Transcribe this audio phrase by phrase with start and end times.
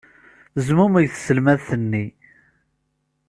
[0.53, 2.05] Tezmumeg tselmadt-nni.